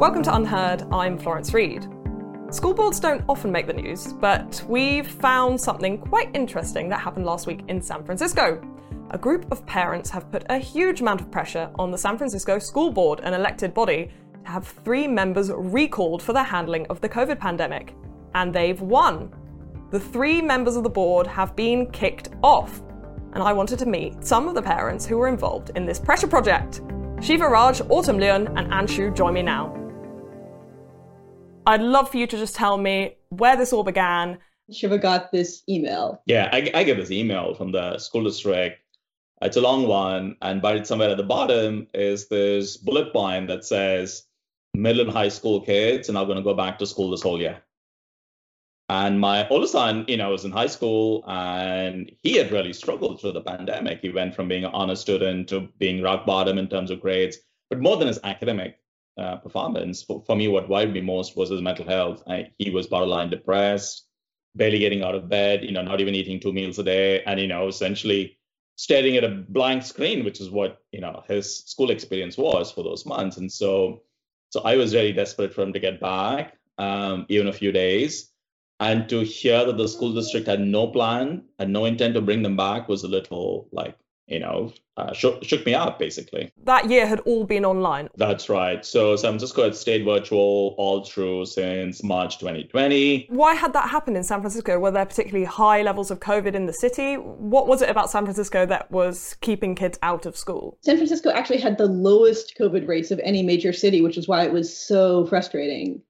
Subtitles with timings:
[0.00, 0.90] Welcome to UnHerd.
[0.94, 1.86] I'm Florence Read.
[2.50, 7.26] School boards don't often make the news, but we've found something quite interesting that happened
[7.26, 8.62] last week in San Francisco.
[9.10, 12.58] A group of parents have put a huge amount of pressure on the San Francisco
[12.58, 14.10] School Board, an elected body,
[14.42, 17.94] to have three members recalled for their handling of the COVID pandemic.
[18.34, 19.30] And they've won.
[19.90, 22.80] The three members of the board have been kicked off.
[23.34, 26.26] And I wanted to meet some of the parents who were involved in this pressure
[26.26, 26.80] project.
[27.20, 29.76] Shiva Raj, Autumn Leon, and Ann Hsu join me now.
[31.66, 34.38] I'd love for you to just tell me where this all began.
[34.72, 36.22] Shiva got this email.
[36.26, 38.78] Yeah, I, I get this email from the school district.
[39.42, 43.64] It's a long one, and buried somewhere at the bottom is this bullet point that
[43.64, 44.24] says
[44.74, 47.40] middle and high school kids are now going to go back to school this whole
[47.40, 47.62] year.
[48.88, 53.20] And my oldest son, you know, was in high school and he had really struggled
[53.20, 54.00] through the pandemic.
[54.00, 57.38] He went from being an honor student to being rock bottom in terms of grades,
[57.68, 58.79] but more than his academic
[59.20, 60.02] uh, performance.
[60.02, 62.22] For, for me, what worried me most was his mental health.
[62.26, 64.06] I, he was borderline depressed,
[64.54, 67.38] barely getting out of bed, you know, not even eating two meals a day, and
[67.38, 68.38] you know, essentially
[68.76, 72.82] staring at a blank screen, which is what you know his school experience was for
[72.82, 73.36] those months.
[73.36, 74.02] And so,
[74.48, 78.30] so I was really desperate for him to get back, um, even a few days.
[78.80, 82.42] And to hear that the school district had no plan, had no intent to bring
[82.42, 83.94] them back was a little like,
[84.30, 86.52] you know, uh, shook, shook me up basically.
[86.64, 88.08] That year had all been online.
[88.16, 88.84] That's right.
[88.86, 93.26] So San Francisco had stayed virtual all through since March 2020.
[93.28, 94.78] Why had that happened in San Francisco?
[94.78, 97.16] Were there particularly high levels of COVID in the city?
[97.16, 100.78] What was it about San Francisco that was keeping kids out of school?
[100.82, 104.44] San Francisco actually had the lowest COVID rates of any major city, which is why
[104.44, 106.02] it was so frustrating.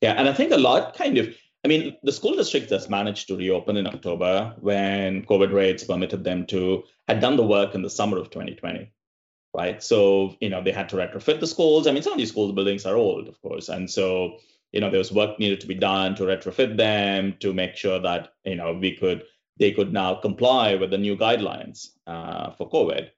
[0.00, 1.34] Yeah, and I think a lot kind of
[1.64, 6.22] I mean, the school district has managed to reopen in October when COVID rates permitted
[6.22, 8.92] them to, had done the work in the summer of 2020,
[9.54, 9.82] right?
[9.82, 11.86] So, you know, they had to retrofit the schools.
[11.86, 13.68] I mean, some of these schools buildings are old, of course.
[13.68, 14.36] And so,
[14.72, 17.98] you know, there was work needed to be done to retrofit them to make sure
[17.98, 19.24] that, you know, we could,
[19.58, 23.10] they could now comply with the new guidelines uh, for COVID.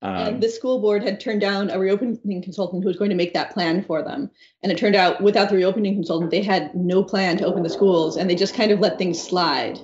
[0.00, 3.16] Um, and the school board had turned down a reopening consultant who was going to
[3.16, 4.30] make that plan for them.
[4.62, 7.70] And it turned out without the reopening consultant, they had no plan to open the
[7.70, 9.78] schools and they just kind of let things slide.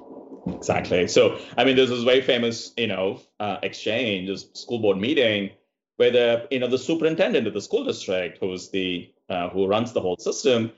[0.47, 1.09] Exactly.
[1.09, 5.51] So, I mean, there's this very famous, you know, uh, exchange, this school board meeting
[5.97, 9.93] where the, you know, the superintendent of the school district, who's the, uh, who runs
[9.93, 10.71] the whole system,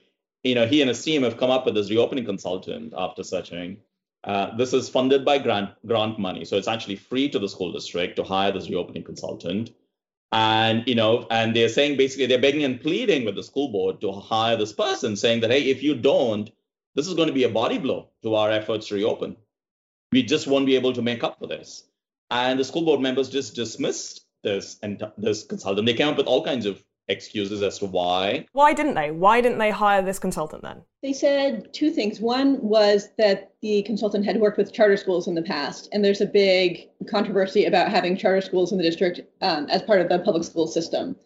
[0.45, 3.79] you know, he and his team have come up with this reopening consultant after searching
[4.27, 7.73] uh, this is funded by grant grant money, so it's actually free to the school
[7.73, 9.71] district to hire this reopening consultant.
[10.33, 14.01] And you know, and they're saying basically they're begging and pleading with the school board
[14.01, 16.51] to hire this person, saying that hey, if you don't,
[16.97, 19.37] this is going to be a body blow to our efforts to reopen.
[20.11, 21.85] We just won't be able to make up for this.
[22.31, 25.87] And the school board members just dismissed this and this consultant.
[25.87, 28.47] They came up with all kinds of excuses as to why.
[28.53, 29.11] Why didn't they?
[29.11, 30.83] Why didn't they hire this consultant then?
[31.03, 32.21] They said two things.
[32.21, 36.21] One was that the consultant had worked with charter schools in the past, and there's
[36.21, 40.19] a big controversy about having charter schools in the district um, as part of the
[40.19, 41.17] public school system.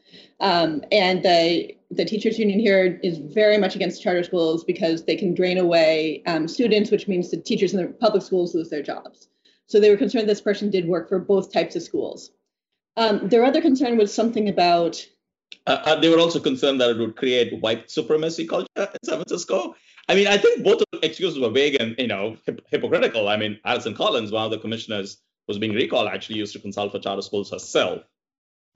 [0.41, 5.17] Um, and the the teachers union here is very much against charter schools because they
[5.17, 8.83] can drain away um, students, which means the teachers in the public schools lose their
[8.83, 9.29] jobs.
[9.67, 12.31] So they were concerned this person did work for both types of schools.
[12.97, 15.05] Um, their other concern was something about
[15.67, 19.17] uh, uh, they were also concerned that it would create white supremacy culture in San
[19.17, 19.75] Francisco.
[20.09, 23.29] I mean, I think both of the excuses were vague and you know hip- hypocritical.
[23.29, 26.93] I mean, Alison Collins, one of the commissioners, was being recalled, actually used to consult
[26.93, 28.03] for charter schools herself,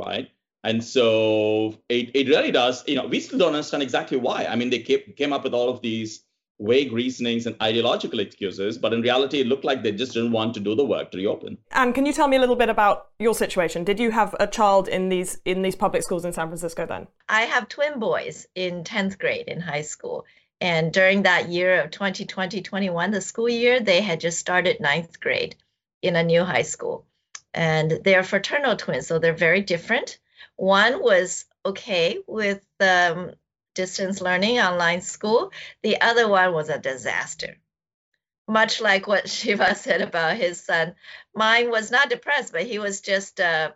[0.04, 0.30] right?
[0.62, 4.46] And so it, it really does, you know, we still don't understand exactly why.
[4.46, 6.24] I mean, they came, came up with all of these
[6.60, 10.54] vague reasonings and ideological excuses, but in reality, it looked like they just didn't want
[10.54, 11.58] to do the work to reopen.
[11.72, 13.84] And can you tell me a little bit about your situation?
[13.84, 17.08] Did you have a child in these in these public schools in San Francisco then?
[17.28, 20.26] I have twin boys in 10th grade in high school.
[20.60, 25.56] And during that year of 2020-21, the school year, they had just started ninth grade
[26.00, 27.04] in a new high school.
[27.52, 30.18] And they are fraternal twins, so they're very different.
[30.56, 33.32] One was okay with um,
[33.74, 35.52] distance learning online school.
[35.82, 37.56] The other one was a disaster.
[38.46, 40.94] Much like what Shiva said about his son,
[41.34, 43.72] mine was not depressed, but he was just uh,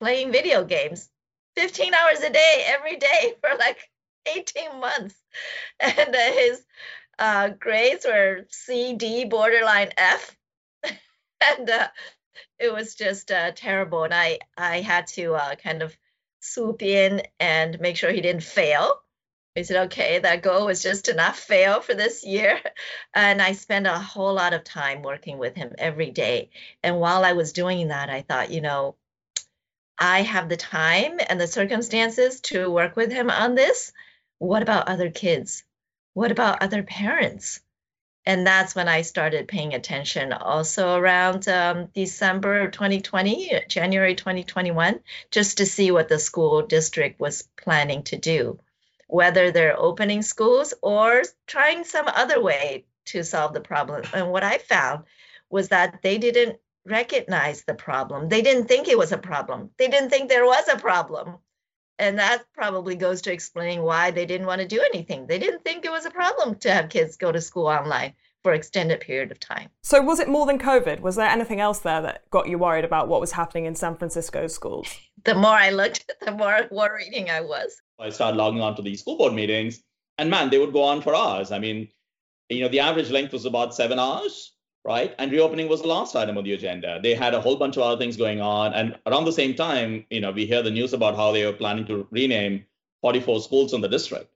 [0.00, 1.08] playing video games
[1.56, 3.78] 15 hours a day, every day for like
[4.26, 5.14] 18 months.
[5.78, 6.62] And uh, his
[7.18, 10.36] uh, grades were C, D, borderline F.
[10.84, 11.88] and uh,
[12.58, 14.04] it was just uh, terrible.
[14.04, 15.96] And I, I had to uh, kind of
[16.40, 19.00] swoop in and make sure he didn't fail.
[19.56, 22.60] I said, okay, that goal was just to not fail for this year.
[23.14, 26.50] And I spent a whole lot of time working with him every day.
[26.84, 28.94] And while I was doing that, I thought, you know,
[29.98, 33.92] I have the time and the circumstances to work with him on this.
[34.38, 35.64] What about other kids?
[36.14, 37.60] What about other parents?
[38.24, 40.32] And that's when I started paying attention.
[40.32, 45.00] Also, around um, December 2020, January 2021,
[45.32, 48.60] just to see what the school district was planning to do
[49.10, 54.02] whether they're opening schools or trying some other way to solve the problem.
[54.14, 55.04] And what I found
[55.50, 58.28] was that they didn't recognize the problem.
[58.28, 59.70] They didn't think it was a problem.
[59.78, 61.38] They didn't think there was a problem.
[61.98, 65.26] And that probably goes to explaining why they didn't want to do anything.
[65.26, 68.54] They didn't think it was a problem to have kids go to school online for
[68.54, 69.68] extended period of time.
[69.82, 71.00] So was it more than COVID?
[71.00, 73.96] Was there anything else there that got you worried about what was happening in San
[73.96, 74.96] Francisco schools?
[75.24, 77.82] The more I looked, the more worrying I was.
[78.00, 79.82] I started logging on to these school board meetings,
[80.18, 81.52] and man, they would go on for hours.
[81.52, 81.88] I mean,
[82.48, 84.52] you know, the average length was about seven hours,
[84.84, 85.14] right?
[85.18, 86.98] And reopening was the last item on the agenda.
[87.02, 90.06] They had a whole bunch of other things going on, and around the same time,
[90.10, 92.64] you know, we hear the news about how they were planning to rename
[93.02, 94.32] 44 schools in the district,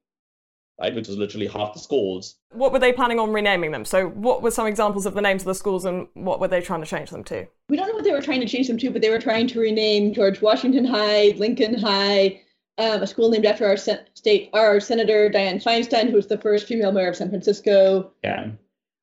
[0.81, 0.95] right?
[0.95, 2.37] Which is literally half the schools.
[2.51, 3.85] What were they planning on renaming them?
[3.85, 6.61] So, what were some examples of the names of the schools, and what were they
[6.61, 7.47] trying to change them to?
[7.69, 9.49] We don't know what they were trying to change them to, but they were trying
[9.49, 12.43] to rename George Washington High, Lincoln High,
[12.79, 16.39] um, a school named after our sen- state, our Senator Dianne Feinstein, who was the
[16.39, 18.13] first female mayor of San Francisco.
[18.23, 18.51] Yeah.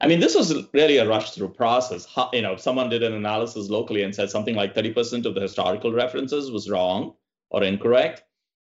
[0.01, 2.07] I mean, this was really a rush through process.
[2.33, 5.93] You know, someone did an analysis locally and said something like 30% of the historical
[5.93, 7.13] references was wrong
[7.51, 8.23] or incorrect.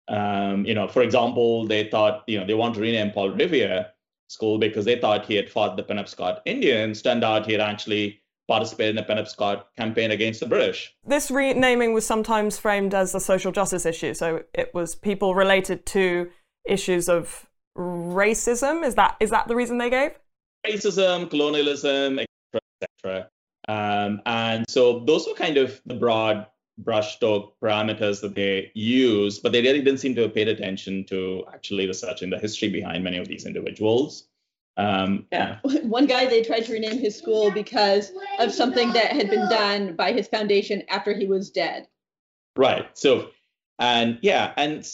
[0.08, 3.86] Um, you know, for example, they thought, you know, they want to rename Paul Revere
[4.28, 7.02] School because they thought he had fought the Penobscot Indians.
[7.02, 10.94] Turned out he had actually participated in the Penobscot campaign against the British.
[11.04, 14.14] This renaming was sometimes framed as a social justice issue.
[14.14, 16.30] So it was people related to
[16.64, 17.46] issues of
[17.76, 18.84] racism.
[18.84, 20.12] Is that is that the reason they gave?
[20.66, 23.30] Racism, colonialism, etc., etc.
[23.68, 26.46] Um, and so those were kind of the broad
[26.82, 31.44] brushstroke parameters that they used, but they really didn't seem to have paid attention to
[31.52, 34.28] actually researching the history behind many of these individuals.
[34.76, 35.58] Um, yeah.
[35.82, 39.96] One guy they tried to rename his school because of something that had been done
[39.96, 41.88] by his foundation after he was dead.
[42.56, 42.86] Right.
[42.94, 43.30] So,
[43.78, 44.86] and yeah, and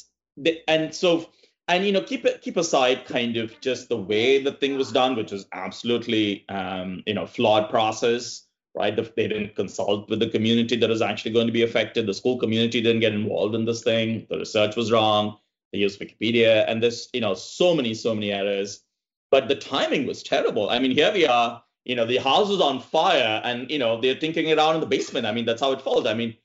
[0.67, 1.29] and so
[1.69, 4.93] and you know keep it keep aside kind of just the way the thing was
[4.93, 8.47] done, which was absolutely um, you know flawed process.
[8.75, 8.97] Right.
[8.97, 12.07] They didn't consult with the community that was actually going to be affected.
[12.07, 14.27] The school community didn't get involved in this thing.
[14.31, 15.37] The research was wrong.
[15.73, 18.83] They used Wikipedia, and there's you know so many so many errors
[19.33, 20.69] but the timing was terrible.
[20.69, 23.99] I mean, here we are, you know, the house was on fire and, you know,
[23.99, 25.27] they're thinking it out in the basement.
[25.27, 26.07] I mean, that's how it felt.
[26.07, 26.37] I mean,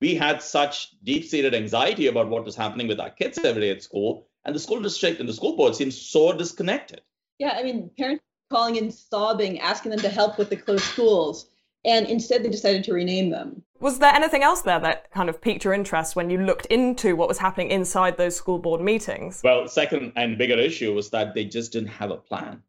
[0.00, 3.70] we had such deep seated anxiety about what was happening with our kids every day
[3.70, 4.28] at school.
[4.44, 7.00] And the school district and the school board seemed so disconnected.
[7.40, 11.48] Yeah, I mean, parents calling in sobbing, asking them to help with the closed schools.
[11.86, 13.62] And instead, they decided to rename them.
[13.78, 17.14] Was there anything else there that kind of piqued your interest when you looked into
[17.14, 19.40] what was happening inside those school board meetings?
[19.44, 22.62] Well, second and bigger issue was that they just didn't have a plan.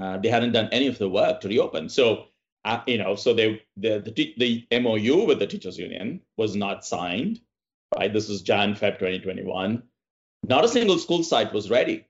[0.00, 1.90] Uh, they hadn't done any of the work to reopen.
[1.90, 2.26] So,
[2.64, 4.34] uh, you know, so they the, the
[4.70, 7.40] the MOU with the teachers union was not signed.
[7.94, 9.82] Right, this was Jan Feb 2021.
[10.44, 12.06] Not a single school site was ready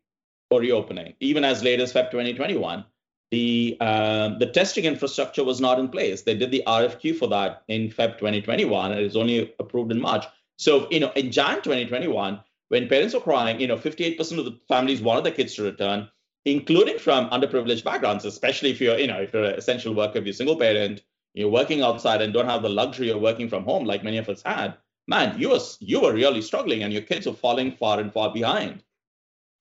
[0.49, 2.85] for reopening, even as late as Feb 2021
[3.33, 6.21] the uh, the testing infrastructure was not in place.
[6.21, 10.01] They did the RFQ for that in Feb 2021, and it was only approved in
[10.01, 10.27] March.
[10.59, 14.59] So, you know, in Jan 2021, when parents were crying, you know, 58% of the
[14.69, 16.09] families wanted their kids to return,
[16.45, 20.25] including from underprivileged backgrounds, especially if you're, you know, if you're an essential worker, if
[20.25, 23.65] you're a single parent, you're working outside and don't have the luxury of working from
[23.65, 24.77] home like many of us had.
[25.09, 28.31] Man, you were you were really struggling, and your kids were falling far and far
[28.31, 28.83] behind.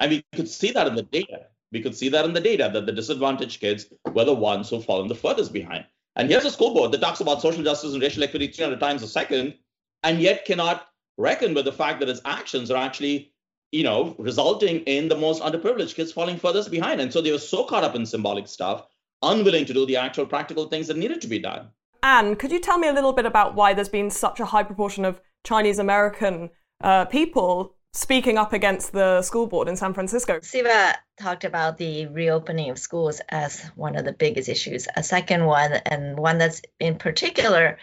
[0.01, 2.69] And we could see that in the data We could see that in the data
[2.73, 5.85] that the disadvantaged kids were the ones who fallen the furthest behind.
[6.15, 9.03] And here's a school board that talks about social justice and racial equity 300 times
[9.03, 9.55] a second,
[10.03, 10.87] and yet cannot
[11.17, 13.31] reckon with the fact that its actions are actually,
[13.71, 16.99] you know, resulting in the most underprivileged kids falling furthest behind.
[16.99, 18.85] And so they were so caught up in symbolic stuff,
[19.21, 21.69] unwilling to do the actual practical things that needed to be done.
[22.03, 24.63] Ann, could you tell me a little bit about why there's been such a high
[24.63, 26.49] proportion of Chinese American
[26.83, 30.39] uh, people speaking up against the school board in San Francisco?
[30.41, 34.87] Siva talked about the reopening of schools as one of the biggest issues.
[34.95, 37.77] A second one, and one that's in particular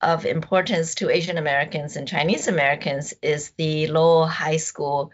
[0.00, 5.12] of importance to Asian Americans and Chinese Americans, is the Lowell High School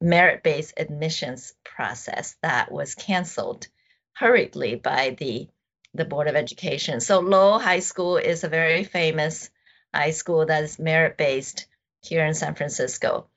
[0.00, 3.68] merit based admissions process that was canceled
[4.12, 5.48] hurriedly by the
[5.94, 7.00] the Board of Education.
[7.00, 9.48] So Lowell High School is a very famous
[9.94, 11.66] high school that is merit based
[12.00, 13.28] here in San Francisco.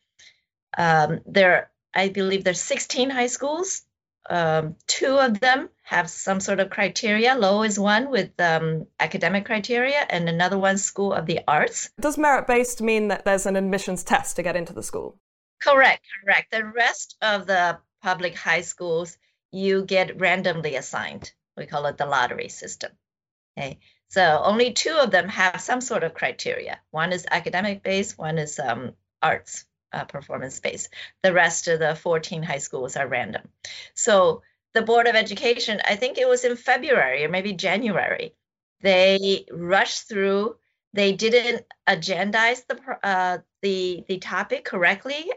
[0.78, 3.82] Um, there, I believe there's 16 high schools.
[4.30, 7.36] Um, two of them have some sort of criteria.
[7.36, 11.90] Low is one with um, academic criteria, and another one School of the Arts.
[12.00, 15.18] Does merit based mean that there's an admissions test to get into the school?
[15.62, 16.52] Correct, correct.
[16.52, 19.18] The rest of the public high schools,
[19.52, 21.32] you get randomly assigned.
[21.56, 22.92] We call it the lottery system.
[23.58, 23.80] Okay,
[24.10, 26.80] so only two of them have some sort of criteria.
[26.92, 28.94] One is academic based, one is um,
[29.24, 30.90] arts uh, performance based.
[31.24, 33.48] The rest of the 14 high schools are random.
[33.94, 38.36] So the Board of Education, I think it was in February or maybe January,
[38.82, 40.58] they rushed through.
[40.94, 45.30] They didn't agendize the uh, the the topic correctly.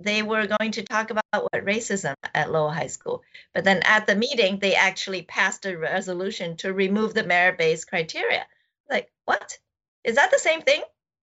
[0.00, 3.22] They were going to talk about what racism at Lowell High School,
[3.54, 8.46] but then at the meeting they actually passed a resolution to remove the merit-based criteria.
[8.90, 9.58] Like what?
[10.04, 10.82] Is that the same thing?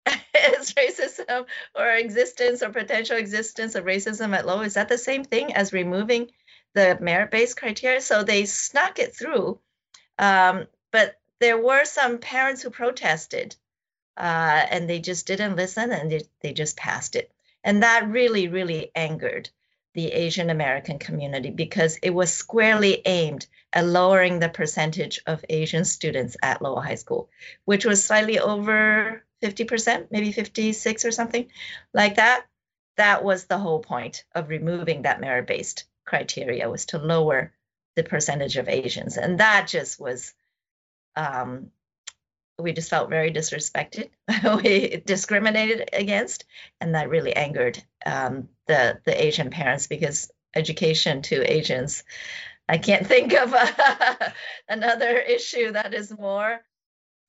[0.57, 4.63] as racism or existence or potential existence of racism at Lowell?
[4.63, 6.31] Is that the same thing as removing
[6.75, 8.01] the merit-based criteria?
[8.01, 9.59] So they snuck it through,
[10.19, 13.57] um, but there were some parents who protested,
[14.17, 17.31] uh, and they just didn't listen, and they, they just passed it,
[17.65, 19.51] and that really, really angered
[19.95, 25.85] the Asian American community because it was squarely aimed at lowering the percentage of Asian
[25.85, 27.31] students at Lowell High School,
[27.65, 31.47] which was slightly over 50%, maybe 56 or something
[31.93, 32.47] like that.
[32.97, 37.53] That was the whole point of removing that merit based criteria was to lower
[37.95, 39.17] the percentage of Asians.
[39.17, 40.33] And that just was,
[41.17, 41.71] um,
[42.59, 44.11] we just felt very disrespected.
[44.63, 46.45] we discriminated against,
[46.81, 52.03] and that really angered um, the the Asian parents because education to Asians,
[52.69, 54.35] I can't think of a,
[54.69, 56.61] another issue that is more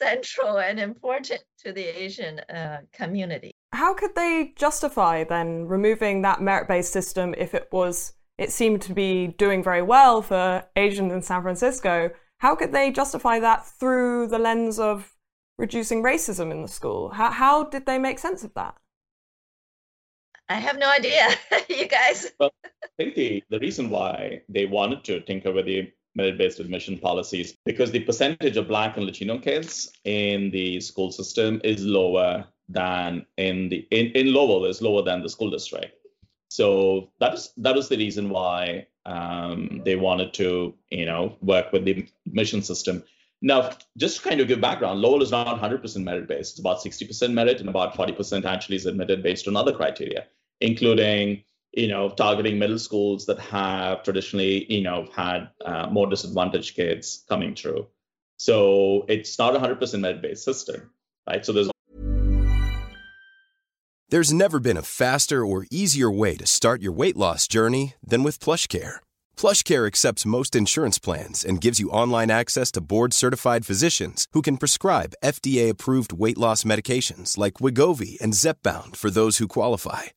[0.01, 3.51] central and important to the Asian uh, community.
[3.73, 8.93] How could they justify then removing that merit-based system if it was it seemed to
[8.93, 12.11] be doing very well for Asians in San Francisco?
[12.39, 15.15] How could they justify that through the lens of
[15.57, 17.09] reducing racism in the school?
[17.09, 18.75] How how did they make sense of that?
[20.49, 21.27] I have no idea,
[21.69, 22.31] you guys.
[22.39, 26.97] well, I think the, the reason why they wanted to tinker with the merit-based admission
[26.97, 32.45] policies because the percentage of Black and Latino kids in the school system is lower
[32.67, 35.93] than in the in, in Lowell is lower than the school district.
[36.49, 41.71] So that is that was the reason why um, they wanted to you know work
[41.71, 43.03] with the admission system.
[43.41, 46.53] Now, just to kind of give background, Lowell is not 100% merit based.
[46.53, 50.25] It's about 60% merit and about 40% actually is admitted based on other criteria,
[50.59, 51.43] including
[51.77, 57.23] you know, targeting middle schools that have traditionally, you know, had uh, more disadvantaged kids
[57.29, 57.87] coming through.
[58.37, 60.89] So it's not a 100% merit-based system,
[61.27, 61.45] right?
[61.45, 61.69] So there's
[64.09, 68.23] There's never been a faster or easier way to start your weight loss journey than
[68.23, 68.95] with PlushCare.
[69.35, 74.57] PlushCare accepts most insurance plans and gives you online access to board-certified physicians who can
[74.57, 80.16] prescribe FDA-approved weight loss medications like Wegovy and Zepbound for those who qualify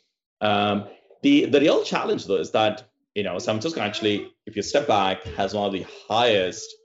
[0.41, 0.87] Um,
[1.21, 4.87] the the real challenge though is that you know San Francisco actually, if you step
[4.87, 6.75] back, has one of the highest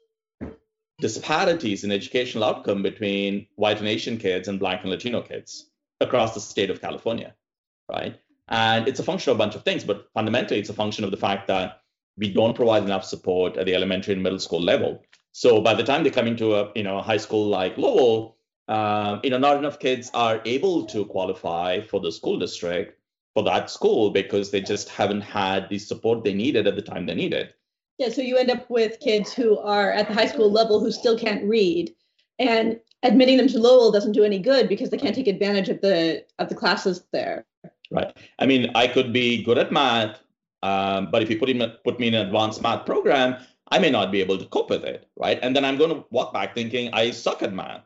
[0.99, 5.71] disparities in educational outcome between white and Asian kids and Black and Latino kids
[6.01, 7.35] across the state of California,
[7.91, 8.19] right?
[8.49, 11.11] And it's a function of a bunch of things, but fundamentally, it's a function of
[11.11, 11.83] the fact that
[12.17, 15.03] we don't provide enough support at the elementary and middle school level.
[15.33, 18.37] So by the time they come into a you know a high school like Lowell,
[18.69, 22.99] um, you know, not enough kids are able to qualify for the school district
[23.37, 27.05] for that school because they just haven't had the support they needed at the time
[27.05, 27.53] they needed.
[27.99, 30.91] Yeah, so you end up with kids who are at the high school level who
[30.91, 31.95] still can't read,
[32.39, 35.83] and admitting them to Lowell doesn't do any good because they can't take advantage of
[35.83, 37.45] the of the classes there.
[37.91, 38.17] Right.
[38.39, 40.19] I mean, I could be good at math,
[40.63, 43.37] um, but if you put in put me in an advanced math program,
[43.71, 45.39] I may not be able to cope with it, right?
[45.43, 47.83] And then I'm going to walk back thinking I suck at math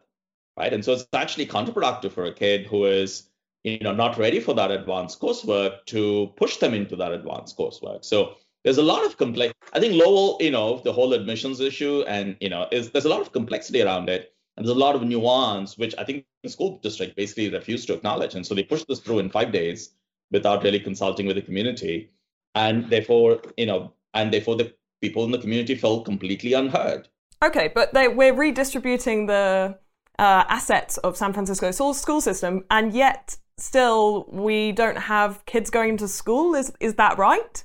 [0.56, 0.74] right?
[0.74, 3.29] And so it's actually counterproductive for a kid who is
[3.64, 8.04] you know not ready for that advanced coursework to push them into that advanced coursework.
[8.04, 9.54] So there's a lot of complex.
[9.72, 13.08] I think Lowell, you know, the whole admissions issue, and you know, is there's a
[13.08, 16.48] lot of complexity around it, and there's a lot of nuance, which I think the
[16.48, 19.90] school district basically refused to acknowledge, and so they pushed this through in five days
[20.30, 22.10] without really consulting with the community,
[22.54, 27.08] and therefore, you know, and therefore the people in the community felt completely unheard.
[27.42, 29.78] Okay, but they, we're redistributing the
[30.18, 35.96] uh, assets of San Francisco school system, and yet still we don't have kids going
[35.98, 36.54] to school.
[36.54, 37.64] Is is that right?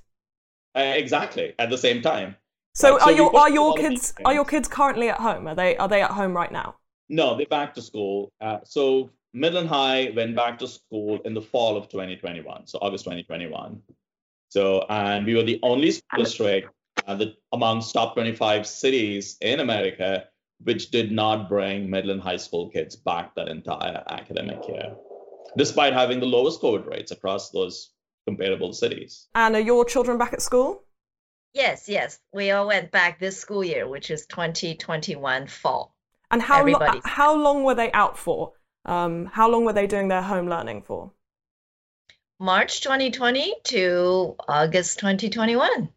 [0.76, 1.54] Uh, exactly.
[1.60, 2.36] At the same time.
[2.74, 3.02] So, right?
[3.02, 5.48] are so your are your kids are your kids currently at home?
[5.48, 6.76] Are they are they at home right now?
[7.10, 8.32] No, they're back to school.
[8.42, 13.04] Uh, so and High went back to school in the fall of 2021, so August
[13.04, 13.82] 2021.
[14.50, 16.70] So and we were the only school district
[17.06, 20.28] uh, that amongst top 25 cities in America
[20.64, 24.96] which did not bring Midland High School kids back that entire academic year,
[25.58, 27.92] despite having the lowest COVID rates across those
[28.28, 29.28] comparable cities.
[29.36, 30.84] And are your children back at school?
[31.54, 32.20] Yes, yes.
[32.34, 35.96] We all went back this school year, which is 2021 fall.
[36.30, 38.54] And how, lo- how long were they out for?
[38.84, 41.12] Um, how long were they doing their home learning for?
[42.40, 45.90] March 2020 to August 2021.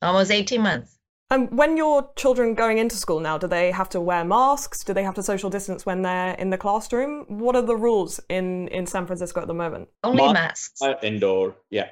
[0.00, 0.95] Almost 18 months.
[1.28, 4.84] And um, when your children going into school now, do they have to wear masks?
[4.84, 7.24] Do they have to social distance when they're in the classroom?
[7.26, 9.88] What are the rules in, in San Francisco at the moment?
[10.04, 10.80] Only masks.
[11.02, 11.88] indoor, yeah.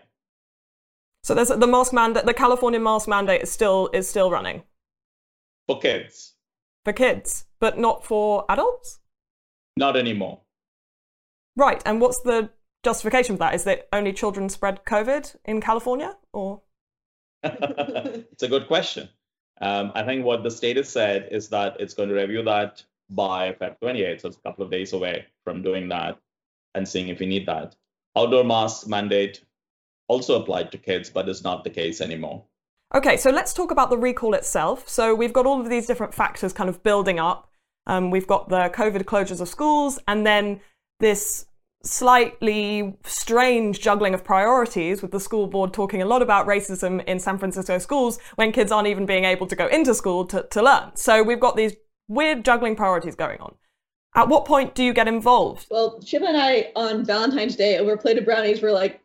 [1.25, 2.27] So there's the mask mandate.
[2.27, 4.63] The California mask mandate is still is still running.
[5.67, 6.35] For kids.
[6.85, 9.01] For kids, but not for adults.
[9.77, 10.43] Not anymore.
[11.57, 12.51] Right, and what's the
[12.85, 13.55] justification for that?
[13.55, 16.63] Is that only children spread COVID in California, or?
[17.43, 19.09] it's a good question.
[19.65, 22.85] Um, I think what the state has said is that it's going to review that
[23.09, 26.19] by Feb 28, so it's a couple of days away from doing that
[26.75, 27.75] and seeing if we need that.
[28.15, 29.43] Outdoor mask mandate
[30.07, 32.45] also applied to kids, but is not the case anymore.
[32.95, 34.87] Okay, so let's talk about the recall itself.
[34.87, 37.49] So we've got all of these different factors kind of building up.
[37.87, 40.61] Um, we've got the COVID closures of schools, and then
[41.01, 41.47] this
[41.85, 47.21] slightly strange juggling of priorities with the school board talking a lot about racism in
[47.21, 50.63] San Francisco schools when kids aren't even being able to go into school to, to
[50.63, 50.91] learn.
[50.95, 51.75] So we've got these
[52.09, 53.55] weird juggling priorities going on.
[54.17, 55.67] At what point do you get involved?
[55.71, 59.01] Well, Shiva and I on Valentine's Day over plate of brownies were like,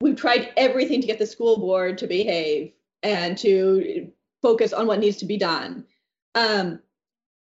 [0.00, 4.10] we've tried everything to get the school board to behave and to
[4.40, 5.84] focus on what needs to be done.
[6.34, 6.80] Um,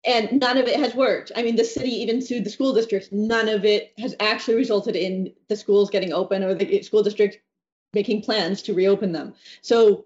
[0.08, 1.34] and none of it has worked.
[1.36, 3.10] I mean, the city even sued the school districts.
[3.12, 7.40] None of it has actually resulted in the schools getting open or the school district
[7.94, 9.34] making plans to reopen them.
[9.62, 10.06] So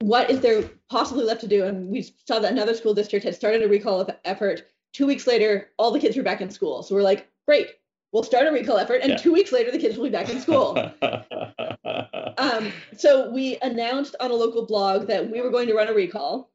[0.00, 1.64] what is there possibly left to do?
[1.64, 4.68] And we saw that another school district had started a recall effort.
[4.92, 6.82] Two weeks later, all the kids were back in school.
[6.82, 7.68] So we're like, great,
[8.12, 9.00] we'll start a recall effort.
[9.02, 9.16] And yeah.
[9.16, 10.76] two weeks later, the kids will be back in school.
[12.38, 15.94] um, so we announced on a local blog that we were going to run a
[15.94, 16.50] recall.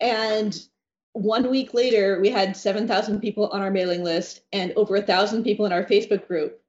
[0.00, 0.56] And
[1.22, 5.44] one week later, we had 7,000 people on our mailing list and over a thousand
[5.44, 6.60] people in our Facebook group.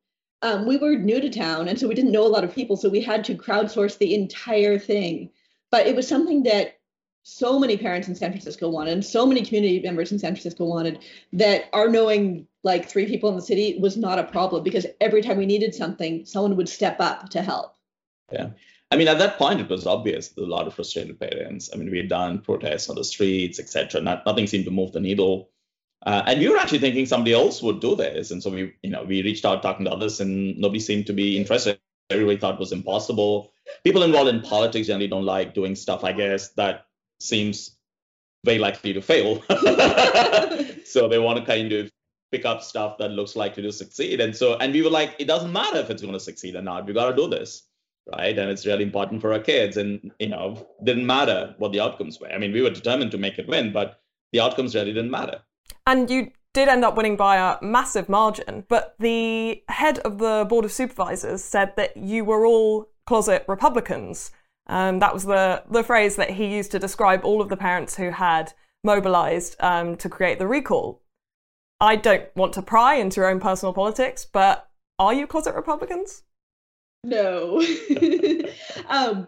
[0.41, 2.77] Um, we were new to town, and so we didn't know a lot of people.
[2.77, 5.29] So we had to crowdsource the entire thing.
[5.69, 6.79] But it was something that
[7.23, 10.65] so many parents in San Francisco wanted, and so many community members in San Francisco
[10.65, 14.85] wanted, that our knowing like three people in the city was not a problem because
[14.99, 17.75] every time we needed something, someone would step up to help.
[18.31, 18.49] Yeah.
[18.91, 21.69] I mean, at that point, it was obvious a lot of frustrated parents.
[21.71, 24.01] I mean, we had done protests on the streets, etc.
[24.01, 25.49] Not, nothing seemed to move the needle.
[26.05, 28.31] Uh, and we were actually thinking somebody else would do this.
[28.31, 31.13] And so we, you know, we reached out talking to others and nobody seemed to
[31.13, 31.79] be interested.
[32.09, 33.51] Everybody thought it was impossible.
[33.83, 36.87] People involved in politics generally don't like doing stuff, I guess, that
[37.19, 37.75] seems
[38.45, 39.43] very likely to fail.
[40.85, 41.91] so they want to kind of
[42.31, 44.21] pick up stuff that looks likely to succeed.
[44.21, 46.61] And so, and we were like, it doesn't matter if it's going to succeed or
[46.61, 46.85] not.
[46.85, 47.63] We got to do this,
[48.11, 48.37] right?
[48.37, 49.77] And it's really important for our kids.
[49.77, 52.31] And you know, didn't matter what the outcomes were.
[52.31, 55.41] I mean, we were determined to make it win, but the outcomes really didn't matter.
[55.85, 60.45] And you did end up winning by a massive margin, but the head of the
[60.49, 64.31] board of supervisors said that you were all closet Republicans.
[64.67, 67.95] Um, that was the the phrase that he used to describe all of the parents
[67.95, 71.01] who had mobilized um, to create the recall.
[71.81, 76.23] I don't want to pry into your own personal politics, but are you closet Republicans?
[77.03, 77.61] No.
[78.89, 79.27] um,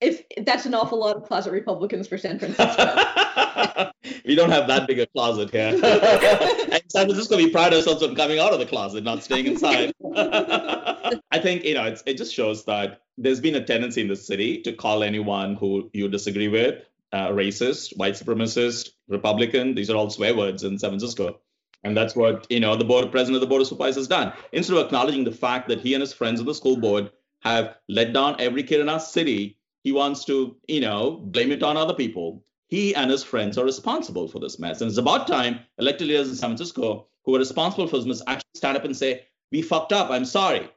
[0.00, 3.90] if that's an awful lot of closet Republicans for San Francisco.
[4.24, 5.68] we don't have that big a closet here.
[5.82, 9.92] and San Francisco, we pride ourselves on coming out of the closet, not staying inside.
[10.14, 14.62] I think you know it just shows that there's been a tendency in the city
[14.62, 19.74] to call anyone who you disagree with uh, racist, white supremacist, Republican.
[19.74, 21.40] These are all swear words in San Francisco.
[21.84, 24.32] And that's what, you know, the board president of the board of supervisors has done.
[24.52, 27.10] Instead of acknowledging the fact that he and his friends on the school board
[27.40, 31.62] have let down every kid in our city, he wants to, you know, blame it
[31.62, 32.44] on other people.
[32.66, 34.80] He and his friends are responsible for this mess.
[34.80, 38.22] And it's about time elected leaders in San Francisco who are responsible for this mess
[38.26, 40.10] actually stand up and say, we fucked up.
[40.10, 40.68] I'm sorry.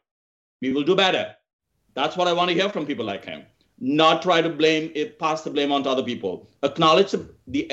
[0.61, 1.35] We will do better.
[1.95, 3.43] That's what I want to hear from people like him
[3.81, 6.47] not try to blame it, pass the blame on to other people.
[6.63, 7.69] Acknowledge the, the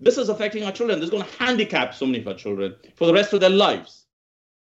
[0.00, 1.00] this is affecting our children.
[1.00, 3.50] This is going to handicap so many of our children for the rest of their
[3.50, 4.06] lives.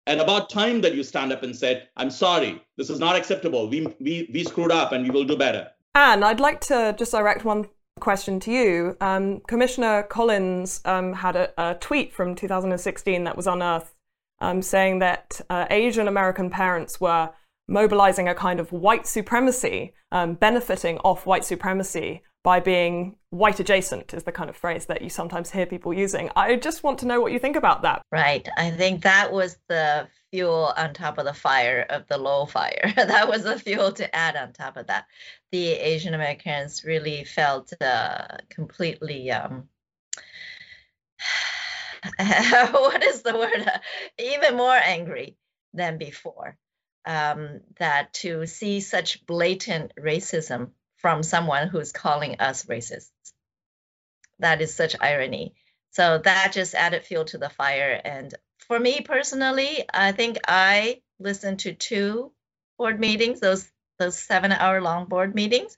[0.08, 3.70] And about time that you stand up and said, I'm sorry, this is not acceptable.
[3.70, 5.70] We, we, we screwed up and we will do better.
[5.94, 7.68] Ann, I'd like to just direct one
[8.00, 8.98] question to you.
[9.02, 13.94] Um, Commissioner Collins um, had a, a, tweet from 2016 that was unearthed
[14.40, 17.30] um, saying that uh, Asian American parents were
[17.70, 24.14] mobilizing a kind of white supremacy, um, benefiting off white supremacy by being white adjacent,
[24.14, 26.30] is the kind of phrase that you sometimes hear people using.
[26.36, 28.02] I just want to know what you think about that.
[28.12, 28.48] Right.
[28.58, 32.94] I think that was the fuel on top of the fire of the low fire.
[32.96, 35.06] that was the fuel to add on top of that.
[35.52, 39.32] The Asian Americans really felt uh, completely.
[39.32, 39.68] Um,
[42.18, 43.70] what is the word?
[44.18, 45.36] Even more angry
[45.74, 46.58] than before
[47.06, 53.10] um, that to see such blatant racism from someone who's calling us racists.
[54.40, 55.54] That is such irony.
[55.92, 58.00] So that just added fuel to the fire.
[58.04, 58.34] And
[58.68, 62.32] for me personally, I think I listened to two
[62.78, 65.78] board meetings, those those seven hour long board meetings,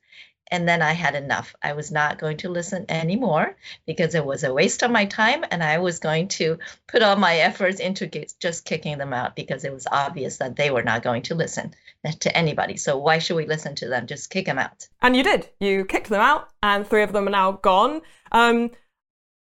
[0.51, 1.55] and then I had enough.
[1.63, 3.55] I was not going to listen anymore
[3.87, 7.15] because it was a waste of my time, and I was going to put all
[7.15, 8.07] my efforts into
[8.39, 11.73] just kicking them out because it was obvious that they were not going to listen
[12.19, 12.77] to anybody.
[12.77, 14.07] So why should we listen to them?
[14.07, 14.87] Just kick them out.
[15.01, 15.49] And you did.
[15.59, 18.01] You kicked them out, and three of them are now gone.
[18.31, 18.71] Um,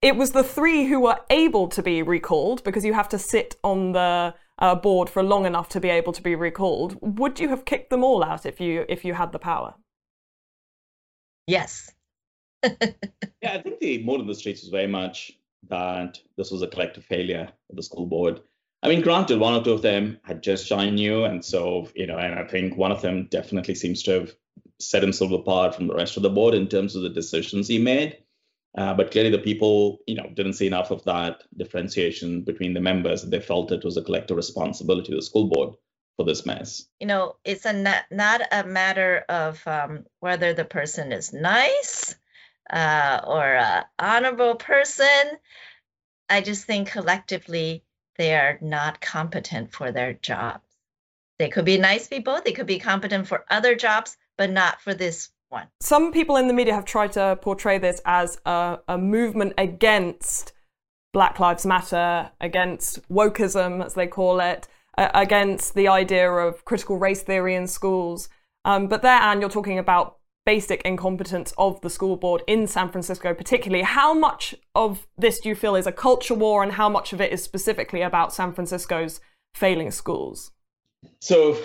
[0.02, 3.56] it was the three who were able to be recalled because you have to sit
[3.64, 6.98] on the uh, board for long enough to be able to be recalled.
[7.02, 9.76] Would you have kicked them all out if you if you had the power?
[11.48, 11.92] Yes.
[12.64, 12.70] yeah,
[13.44, 15.34] I think the mood in the streets was very much
[15.70, 18.42] that this was a collective failure of the school board.
[18.82, 22.06] I mean, granted, one or two of them had just joined you, and so you
[22.06, 24.36] know, and I think one of them definitely seems to have
[24.80, 27.80] set himself apart from the rest of the board in terms of the decisions he
[27.80, 28.18] made.
[28.78, 32.82] Uh, but clearly, the people, you know, didn't see enough of that differentiation between the
[32.82, 33.24] members.
[33.24, 35.76] They felt it was a collective responsibility of the school board
[36.18, 36.88] for this mess?
[37.00, 42.16] You know, it's a not, not a matter of um, whether the person is nice
[42.70, 45.38] uh, or an honorable person.
[46.30, 47.84] I just think collectively
[48.18, 50.64] they are not competent for their jobs.
[51.40, 54.94] They could be nice people, they could be competent for other jobs, but not for
[54.94, 55.68] this one.
[55.82, 60.54] Some people in the media have tried to portray this as a, a movement against
[61.12, 67.22] Black Lives Matter, against wokeism, as they call it, against the idea of critical race
[67.22, 68.30] theory in schools.
[68.66, 72.92] Um, but there, Ann, you're talking about basic incompetence of the school board in San
[72.92, 73.84] Francisco, particularly.
[73.84, 77.22] How much of this do you feel is a culture war, and how much of
[77.22, 79.20] it is specifically about San Francisco's
[79.54, 80.52] failing schools?
[81.20, 81.58] So,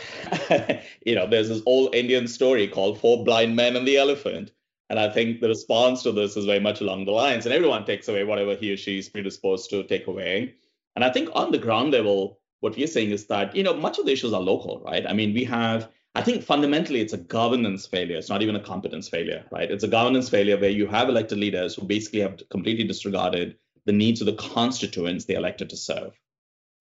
[1.04, 4.52] you know, there's this old Indian story called Four Blind Men and the Elephant.
[4.90, 7.84] And I think the response to this is very much along the lines, and everyone
[7.84, 10.54] takes away whatever he or she is predisposed to take away.
[10.96, 13.98] And I think on the ground level, what we're saying is that, you know, much
[13.98, 15.06] of the issues are local, right?
[15.06, 18.16] I mean, we have, I think fundamentally it's a governance failure.
[18.16, 19.70] It's not even a competence failure, right?
[19.70, 23.92] It's a governance failure where you have elected leaders who basically have completely disregarded the
[23.92, 26.18] needs of the constituents they elected to serve.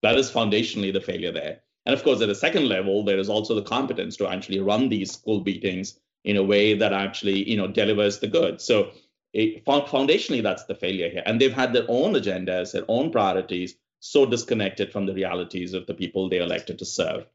[0.02, 1.60] That is foundationally the failure there.
[1.86, 4.88] And of course, at a second level, there is also the competence to actually run
[4.88, 8.64] these school meetings in a way that actually, you know, delivers the goods.
[8.64, 8.90] So
[9.32, 11.22] it, foundationally, that's the failure here.
[11.24, 15.86] And they've had their own agendas, their own priorities, so disconnected from the realities of
[15.86, 17.26] the people they elected to serve,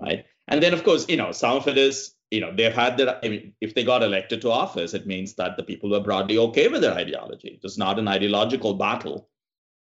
[0.00, 0.24] right?
[0.48, 3.24] And then, of course, you know, some of it is, you know, they've had their,
[3.24, 6.38] I mean, if they got elected to office, it means that the people were broadly
[6.38, 7.60] okay with their ideology.
[7.62, 9.28] It's not an ideological battle.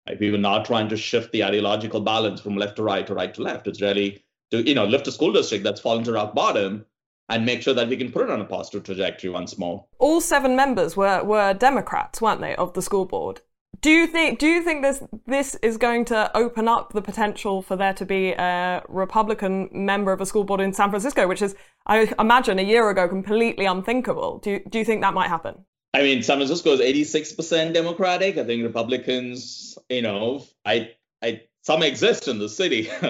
[0.06, 0.18] Right?
[0.20, 3.34] We were not trying to shift the ideological balance from left to right or right
[3.34, 3.66] to left.
[3.66, 6.86] It's really to, you know, lift a school district that's fallen to rock bottom
[7.28, 9.84] and make sure that we can put it on a positive trajectory once more.
[9.98, 13.40] All seven members were, were Democrats, weren't they, of the school board?
[13.80, 17.62] Do you think do you think this this is going to open up the potential
[17.62, 21.42] for there to be a Republican member of a school board in San Francisco, which
[21.42, 21.54] is
[21.86, 24.38] I imagine a year ago completely unthinkable?
[24.38, 25.64] Do you, do you think that might happen?
[25.94, 28.36] I mean, San Francisco is 86% Democratic.
[28.36, 30.90] I think Republicans, you know, I
[31.22, 32.84] I some exist in the city.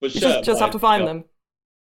[0.00, 1.24] For sure, just, just have to find you know, them.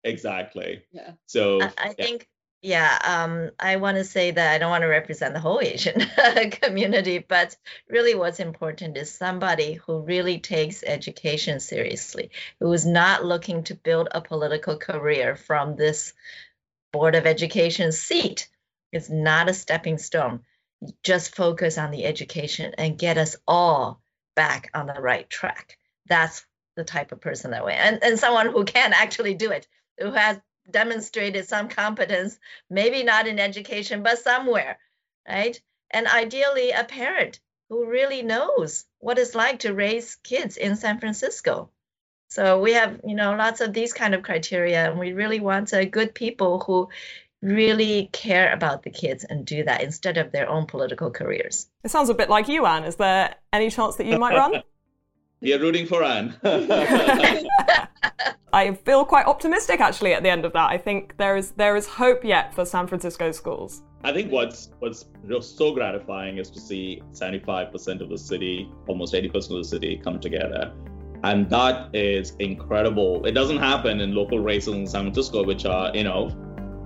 [0.05, 0.83] Exactly.
[0.93, 1.13] Yeah.
[1.27, 2.05] So I, I yeah.
[2.05, 2.29] think
[2.63, 6.01] yeah, um, I want to say that I don't want to represent the whole Asian
[6.51, 7.57] community, but
[7.89, 13.75] really what's important is somebody who really takes education seriously, who is not looking to
[13.75, 16.13] build a political career from this
[16.93, 18.49] Board of Education seat.
[18.91, 20.41] It's not a stepping stone.
[21.03, 24.01] Just focus on the education and get us all
[24.35, 25.79] back on the right track.
[26.09, 27.75] That's the type of person that way.
[27.75, 29.67] And, and someone who can actually do it,
[29.99, 30.39] who has
[30.71, 32.39] demonstrated some competence,
[32.71, 34.79] maybe not in education, but somewhere,
[35.29, 35.61] right?
[35.91, 41.01] And ideally, a parent who really knows what it's like to raise kids in San
[41.01, 41.71] Francisco.
[42.29, 45.73] So we have, you know, lots of these kind of criteria, and we really want
[45.73, 46.89] uh, good people who
[47.41, 51.69] really care about the kids and do that instead of their own political careers.
[51.85, 52.85] It sounds a bit like you, Ann.
[52.85, 54.63] Is there any chance that you might run?
[55.41, 56.35] You're rooting for Ann.
[58.53, 60.71] I feel quite optimistic actually at the end of that.
[60.71, 63.83] I think there is there is hope yet for San Francisco schools.
[64.03, 65.05] I think what's what's
[65.47, 70.19] so gratifying is to see 75% of the city, almost 80% of the city come
[70.21, 70.73] together.
[71.23, 73.27] And that is incredible.
[73.27, 76.29] It doesn't happen in local races in San Francisco, which are, you know,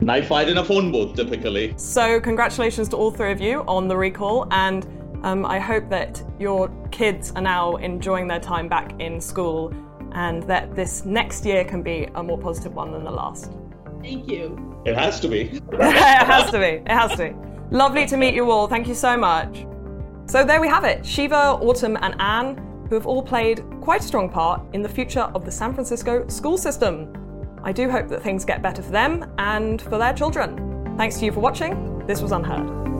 [0.01, 1.75] knife fight in a phone booth typically.
[1.77, 4.89] So congratulations to all three of you on the recall and
[5.23, 9.75] um, I hope that your kids are now enjoying their time back in school
[10.13, 13.53] and that this next year can be a more positive one than the last.
[14.03, 14.83] Thank you.
[14.87, 15.41] It has to be.
[15.73, 16.65] it has to be.
[16.65, 17.35] It has to be.
[17.71, 18.67] Lovely to meet you all.
[18.67, 19.67] Thank you so much.
[20.27, 22.57] So there we have it Shiva, Autumn, and Ann,
[22.89, 26.27] who have all played quite a strong part in the future of the San Francisco
[26.29, 27.13] school system.
[27.63, 30.97] I do hope that things get better for them and for their children.
[30.97, 32.05] Thanks to you for watching.
[32.07, 33.00] This was UnHerd.